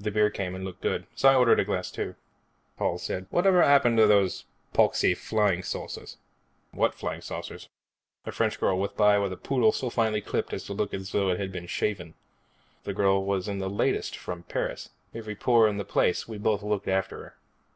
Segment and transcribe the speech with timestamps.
[0.00, 2.16] The beer came and looked good, so I ordered a glass too.
[2.76, 6.16] Paul said, "What ever happened to those poxy flying saucers?"
[6.72, 7.68] "What flying saucers?"
[8.26, 11.12] A French girl went by with a poodle so finely clipped as to look as
[11.12, 12.14] though it'd been shaven.
[12.82, 14.88] The girl was in the latest from Paris.
[15.14, 16.26] Every pore in place.
[16.26, 17.36] We both looked after her.